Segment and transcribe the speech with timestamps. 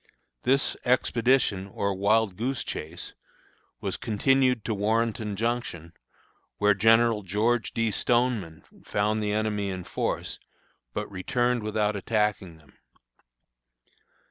[0.41, 3.13] This expedition, or wild goose chase,
[3.81, 5.93] was continued to Warrenton Junction,
[6.57, 7.91] where General George D.
[7.91, 10.39] Stoneman found the enemy in force,
[10.95, 12.73] but returned without attacking them.